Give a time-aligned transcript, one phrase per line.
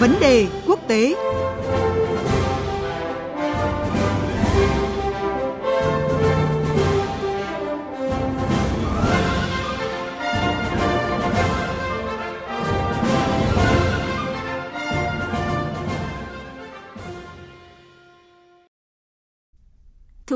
[0.00, 1.14] Vấn đề quốc tế.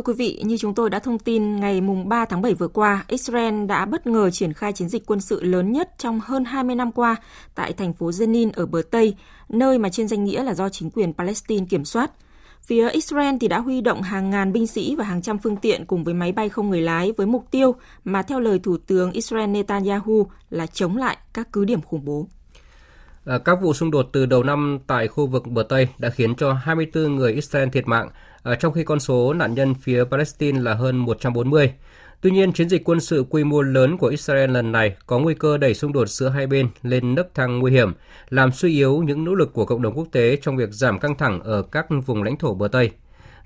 [0.05, 3.05] Quý vị, như chúng tôi đã thông tin ngày mùng 3 tháng 7 vừa qua,
[3.09, 6.77] Israel đã bất ngờ triển khai chiến dịch quân sự lớn nhất trong hơn 20
[6.77, 7.17] năm qua
[7.55, 9.15] tại thành phố Jenin ở bờ Tây,
[9.49, 12.11] nơi mà trên danh nghĩa là do chính quyền Palestine kiểm soát.
[12.63, 15.87] Phía Israel thì đã huy động hàng ngàn binh sĩ và hàng trăm phương tiện
[15.87, 19.13] cùng với máy bay không người lái với mục tiêu mà theo lời Thủ tướng
[19.13, 22.27] Israel Netanyahu là chống lại các cứ điểm khủng bố.
[23.25, 26.35] Ờ, các vụ xung đột từ đầu năm tại khu vực bờ Tây đã khiến
[26.35, 28.09] cho 24 người Israel thiệt mạng,
[28.61, 31.73] trong khi con số nạn nhân phía Palestine là hơn 140.
[32.21, 35.35] Tuy nhiên, chiến dịch quân sự quy mô lớn của Israel lần này có nguy
[35.35, 37.93] cơ đẩy xung đột giữa hai bên lên nấc thang nguy hiểm,
[38.29, 41.17] làm suy yếu những nỗ lực của cộng đồng quốc tế trong việc giảm căng
[41.17, 42.91] thẳng ở các vùng lãnh thổ bờ Tây.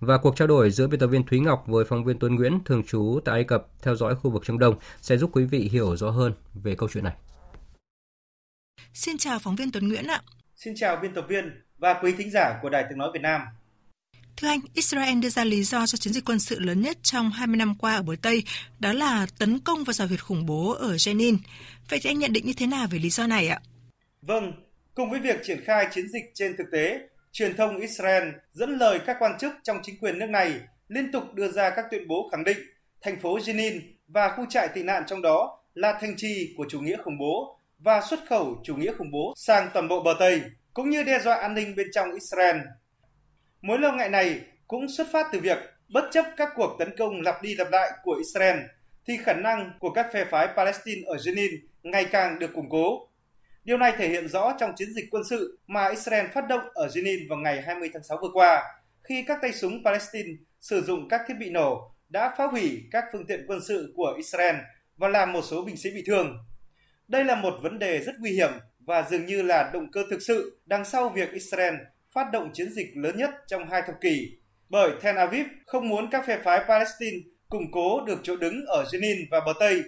[0.01, 2.65] Và cuộc trao đổi giữa biên tập viên Thúy Ngọc với phóng viên Tuấn Nguyễn
[2.65, 5.69] thường trú tại Ai Cập theo dõi khu vực Trung Đông sẽ giúp quý vị
[5.73, 7.15] hiểu rõ hơn về câu chuyện này.
[8.95, 10.23] Xin chào phóng viên Tuấn Nguyễn ạ.
[10.57, 13.41] Xin chào biên tập viên và quý thính giả của Đài Tiếng Nói Việt Nam.
[14.41, 17.31] Thưa anh, Israel đưa ra lý do cho chiến dịch quân sự lớn nhất trong
[17.31, 18.45] 20 năm qua ở bờ Tây,
[18.79, 21.37] đó là tấn công vào rào huyệt khủng bố ở Jenin.
[21.89, 23.61] Vậy thì anh nhận định như thế nào về lý do này ạ?
[24.23, 24.53] Vâng,
[24.95, 26.99] cùng với việc triển khai chiến dịch trên thực tế,
[27.33, 31.23] truyền thông Israel dẫn lời các quan chức trong chính quyền nước này liên tục
[31.35, 32.59] đưa ra các tuyên bố khẳng định
[33.03, 36.81] thành phố Jenin và khu trại tị nạn trong đó là thành trì của chủ
[36.81, 40.43] nghĩa khủng bố và xuất khẩu chủ nghĩa khủng bố sang toàn bộ bờ Tây,
[40.75, 42.57] cũng như đe dọa an ninh bên trong Israel.
[43.63, 47.21] Mối lo ngại này cũng xuất phát từ việc bất chấp các cuộc tấn công
[47.21, 48.59] lặp đi lặp lại của Israel,
[49.07, 53.09] thì khả năng của các phe phái Palestine ở Jenin ngày càng được củng cố.
[53.65, 56.87] Điều này thể hiện rõ trong chiến dịch quân sự mà Israel phát động ở
[56.87, 58.63] Jenin vào ngày 20 tháng 6 vừa qua,
[59.05, 60.29] khi các tay súng Palestine
[60.61, 64.15] sử dụng các thiết bị nổ đã phá hủy các phương tiện quân sự của
[64.17, 64.57] Israel
[64.97, 66.39] và làm một số binh sĩ bị thương.
[67.09, 70.23] Đây là một vấn đề rất nguy hiểm và dường như là động cơ thực
[70.23, 71.75] sự đằng sau việc Israel
[72.19, 74.39] phát động chiến dịch lớn nhất trong hai thập kỷ.
[74.69, 77.17] Bởi Tel Aviv không muốn các phe phái Palestine
[77.49, 79.83] củng cố được chỗ đứng ở Jenin và bờ Tây.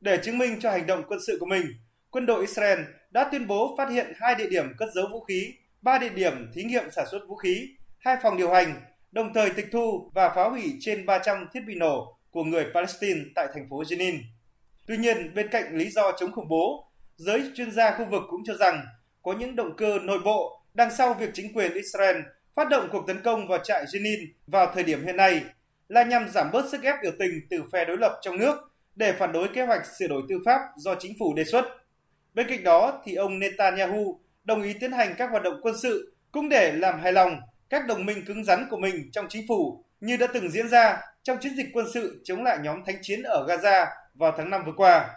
[0.00, 1.66] Để chứng minh cho hành động quân sự của mình,
[2.10, 5.54] quân đội Israel đã tuyên bố phát hiện hai địa điểm cất giấu vũ khí,
[5.82, 7.68] ba địa điểm thí nghiệm sản xuất vũ khí,
[7.98, 8.80] hai phòng điều hành,
[9.12, 13.20] đồng thời tịch thu và phá hủy trên 300 thiết bị nổ của người Palestine
[13.34, 14.18] tại thành phố Jenin.
[14.86, 18.40] Tuy nhiên, bên cạnh lý do chống khủng bố, giới chuyên gia khu vực cũng
[18.44, 18.84] cho rằng
[19.22, 22.16] có những động cơ nội bộ đằng sau việc chính quyền Israel
[22.54, 25.44] phát động cuộc tấn công vào trại Jenin vào thời điểm hiện nay
[25.88, 28.56] là nhằm giảm bớt sức ép biểu tình từ phe đối lập trong nước
[28.94, 31.64] để phản đối kế hoạch sửa đổi tư pháp do chính phủ đề xuất.
[32.34, 36.14] Bên cạnh đó thì ông Netanyahu đồng ý tiến hành các hoạt động quân sự
[36.32, 37.40] cũng để làm hài lòng
[37.70, 41.00] các đồng minh cứng rắn của mình trong chính phủ như đã từng diễn ra
[41.22, 44.64] trong chiến dịch quân sự chống lại nhóm thánh chiến ở Gaza vào tháng 5
[44.66, 45.10] vừa qua.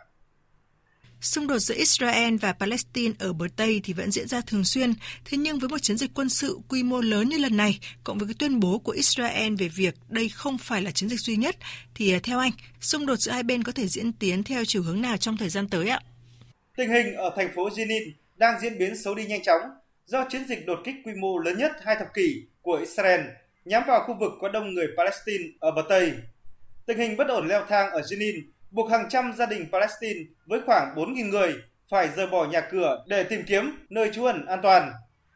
[1.21, 4.93] Xung đột giữa Israel và Palestine ở bờ Tây thì vẫn diễn ra thường xuyên,
[5.25, 8.17] thế nhưng với một chiến dịch quân sự quy mô lớn như lần này, cộng
[8.17, 11.35] với cái tuyên bố của Israel về việc đây không phải là chiến dịch duy
[11.35, 11.55] nhất,
[11.95, 14.83] thì à, theo anh, xung đột giữa hai bên có thể diễn tiến theo chiều
[14.83, 15.99] hướng nào trong thời gian tới ạ?
[16.77, 19.61] Tình hình ở thành phố Jenin đang diễn biến xấu đi nhanh chóng
[20.05, 23.21] do chiến dịch đột kích quy mô lớn nhất hai thập kỷ của Israel
[23.65, 26.13] nhắm vào khu vực có đông người Palestine ở bờ Tây.
[26.85, 28.41] Tình hình bất ổn leo thang ở Jenin
[28.75, 31.55] buộc hàng trăm gia đình Palestine với khoảng 4.000 người
[31.89, 34.91] phải rời bỏ nhà cửa để tìm kiếm nơi trú ẩn an toàn.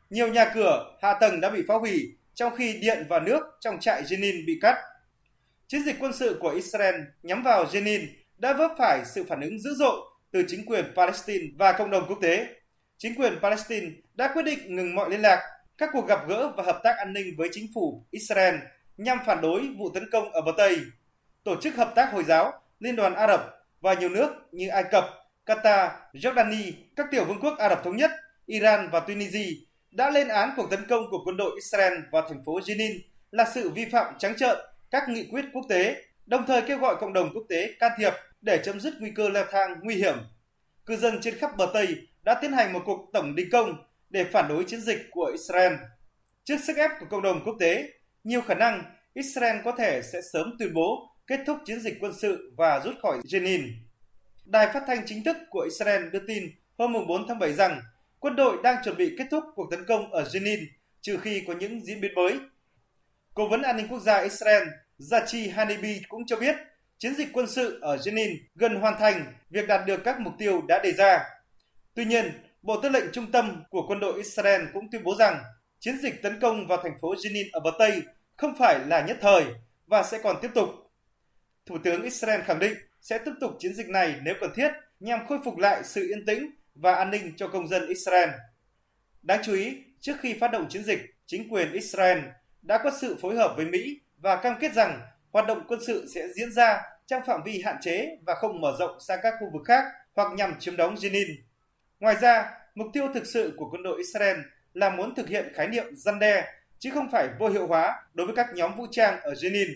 [0.09, 3.79] Nhiều nhà cửa, hạ tầng đã bị phá hủy, trong khi điện và nước trong
[3.79, 4.75] trại Jenin bị cắt.
[5.67, 8.07] Chiến dịch quân sự của Israel nhắm vào Jenin
[8.37, 9.97] đã vấp phải sự phản ứng dữ dội
[10.31, 12.47] từ chính quyền Palestine và cộng đồng quốc tế.
[12.97, 15.39] Chính quyền Palestine đã quyết định ngừng mọi liên lạc,
[15.77, 18.55] các cuộc gặp gỡ và hợp tác an ninh với chính phủ Israel
[18.97, 20.77] nhằm phản đối vụ tấn công ở bờ Tây.
[21.43, 23.41] Tổ chức Hợp tác Hồi giáo Liên đoàn Ả Rập
[23.81, 25.05] và nhiều nước như Ai Cập,
[25.45, 28.11] Qatar, Jordani, các tiểu vương quốc Ả Rập Thống Nhất,
[28.45, 29.47] Iran và Tunisia
[29.91, 32.99] đã lên án cuộc tấn công của quân đội Israel vào thành phố Jenin
[33.31, 34.57] là sự vi phạm trắng trợn
[34.91, 38.13] các nghị quyết quốc tế, đồng thời kêu gọi cộng đồng quốc tế can thiệp
[38.41, 40.17] để chấm dứt nguy cơ leo thang nguy hiểm.
[40.85, 41.87] Cư dân trên khắp bờ Tây
[42.23, 45.73] đã tiến hành một cuộc tổng đình công để phản đối chiến dịch của Israel.
[46.43, 47.89] Trước sức ép của cộng đồng quốc tế,
[48.23, 48.83] nhiều khả năng
[49.13, 52.95] Israel có thể sẽ sớm tuyên bố kết thúc chiến dịch quân sự và rút
[53.01, 53.71] khỏi Jenin.
[54.45, 56.43] Đài phát thanh chính thức của Israel đưa tin
[56.77, 57.81] hôm 4 tháng 7 rằng
[58.19, 60.65] quân đội đang chuẩn bị kết thúc cuộc tấn công ở Jenin
[61.01, 62.39] trừ khi có những diễn biến mới.
[63.33, 64.67] Cố vấn an ninh quốc gia Israel
[64.99, 66.55] Zachi Hanibi cũng cho biết
[66.97, 70.61] chiến dịch quân sự ở Jenin gần hoàn thành việc đạt được các mục tiêu
[70.67, 71.23] đã đề ra.
[71.93, 72.31] Tuy nhiên,
[72.61, 75.43] Bộ Tư lệnh Trung tâm của quân đội Israel cũng tuyên bố rằng
[75.79, 78.01] chiến dịch tấn công vào thành phố Jenin ở bờ Tây
[78.37, 79.45] không phải là nhất thời
[79.87, 80.88] và sẽ còn tiếp tục.
[81.65, 85.27] Thủ tướng Israel khẳng định sẽ tiếp tục chiến dịch này nếu cần thiết nhằm
[85.27, 88.29] khôi phục lại sự yên tĩnh và an ninh cho công dân Israel.
[89.21, 92.19] Đáng chú ý, trước khi phát động chiến dịch, chính quyền Israel
[92.61, 95.01] đã có sự phối hợp với Mỹ và cam kết rằng
[95.31, 98.75] hoạt động quân sự sẽ diễn ra trong phạm vi hạn chế và không mở
[98.79, 99.83] rộng sang các khu vực khác
[100.15, 101.35] hoặc nhằm chiếm đóng Jenin.
[101.99, 104.37] Ngoài ra, mục tiêu thực sự của quân đội Israel
[104.73, 108.27] là muốn thực hiện khái niệm răn đe, chứ không phải vô hiệu hóa đối
[108.27, 109.67] với các nhóm vũ trang ở Jenin.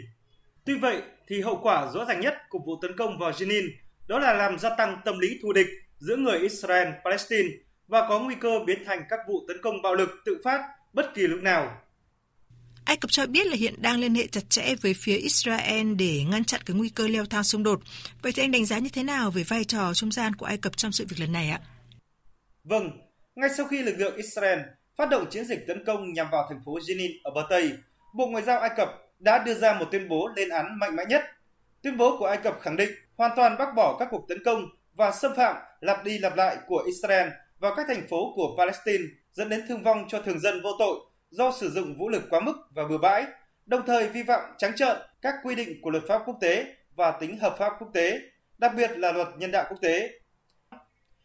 [0.65, 3.69] Tuy vậy, thì hậu quả rõ ràng nhất của vụ tấn công vào Jenin
[4.07, 5.68] đó là làm gia tăng tâm lý thù địch
[5.98, 7.50] giữa người Israel-Palestine
[7.88, 10.62] và có nguy cơ biến thành các vụ tấn công bạo lực tự phát
[10.94, 11.81] bất kỳ lúc nào.
[12.86, 16.24] Ai Cập cho biết là hiện đang liên hệ chặt chẽ với phía Israel để
[16.31, 17.80] ngăn chặn cái nguy cơ leo thang xung đột.
[18.21, 20.57] Vậy thì anh đánh giá như thế nào về vai trò trung gian của Ai
[20.57, 21.59] Cập trong sự việc lần này ạ?
[22.63, 22.89] Vâng,
[23.36, 24.59] ngay sau khi lực lượng Israel
[24.98, 27.71] phát động chiến dịch tấn công nhằm vào thành phố Jenin ở bờ Tây,
[28.16, 28.89] Bộ Ngoại giao Ai Cập
[29.24, 31.24] đã đưa ra một tuyên bố lên án mạnh mẽ nhất.
[31.81, 34.66] Tuyên bố của Ai Cập khẳng định hoàn toàn bác bỏ các cuộc tấn công
[34.94, 37.30] và xâm phạm lặp đi lặp lại của Israel
[37.60, 39.04] vào các thành phố của Palestine
[39.34, 40.98] dẫn đến thương vong cho thường dân vô tội
[41.30, 43.25] do sử dụng vũ lực quá mức và bừa bãi,
[43.66, 46.66] đồng thời vi phạm trắng trợn các quy định của luật pháp quốc tế
[46.96, 48.19] và tính hợp pháp quốc tế,
[48.58, 50.10] đặc biệt là luật nhân đạo quốc tế.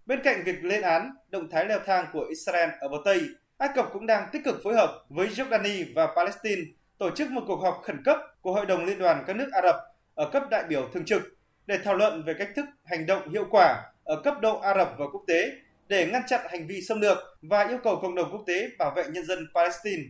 [0.07, 3.23] Bên cạnh việc lên án động thái leo thang của Israel ở bờ Tây,
[3.59, 6.63] Ai Cập cũng đang tích cực phối hợp với Jordani và Palestine
[6.99, 9.63] tổ chức một cuộc họp khẩn cấp của Hội đồng Liên đoàn các nước Ả
[9.63, 9.77] Rập
[10.15, 11.23] ở cấp đại biểu thường trực
[11.67, 14.95] để thảo luận về cách thức hành động hiệu quả ở cấp độ Ả Rập
[14.99, 15.51] và quốc tế
[15.89, 18.93] để ngăn chặn hành vi xâm lược và yêu cầu cộng đồng quốc tế bảo
[18.97, 20.03] vệ nhân dân Palestine.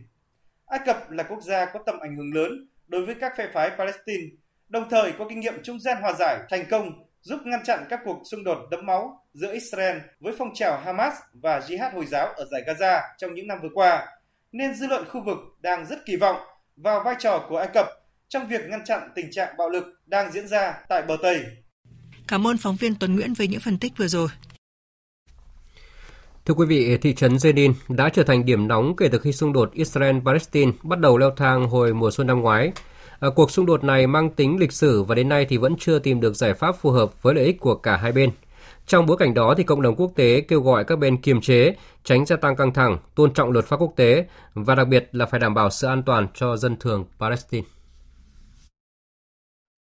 [0.65, 3.69] Ai Cập là quốc gia có tầm ảnh hưởng lớn đối với các phe phái
[3.77, 4.23] Palestine,
[4.69, 7.99] đồng thời có kinh nghiệm trung gian hòa giải thành công giúp ngăn chặn các
[8.05, 12.27] cuộc xung đột đẫm máu giữa Israel với phong trào Hamas và Jihad Hồi giáo
[12.27, 14.07] ở giải Gaza trong những năm vừa qua,
[14.51, 16.37] nên dư luận khu vực đang rất kỳ vọng
[16.83, 17.87] vào vai trò của Ai Cập
[18.29, 21.41] trong việc ngăn chặn tình trạng bạo lực đang diễn ra tại bờ Tây.
[22.27, 24.27] Cảm ơn phóng viên Tuấn Nguyễn với những phân tích vừa rồi.
[26.45, 29.53] Thưa quý vị, thị trấn Jenin đã trở thành điểm nóng kể từ khi xung
[29.53, 32.71] đột Israel-Palestine bắt đầu leo thang hồi mùa xuân năm ngoái.
[33.19, 35.99] À, cuộc xung đột này mang tính lịch sử và đến nay thì vẫn chưa
[35.99, 38.31] tìm được giải pháp phù hợp với lợi ích của cả hai bên.
[38.89, 41.75] Trong bối cảnh đó thì cộng đồng quốc tế kêu gọi các bên kiềm chế,
[42.03, 45.25] tránh gia tăng căng thẳng, tôn trọng luật pháp quốc tế và đặc biệt là
[45.25, 47.67] phải đảm bảo sự an toàn cho dân thường Palestine.